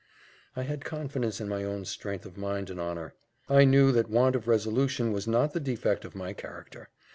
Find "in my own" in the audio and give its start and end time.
1.39-1.85